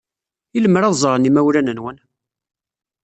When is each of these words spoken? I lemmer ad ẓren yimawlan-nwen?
I 0.55 0.59
lemmer 0.59 0.83
ad 0.83 0.95
ẓren 1.01 1.25
yimawlan-nwen? 1.27 1.97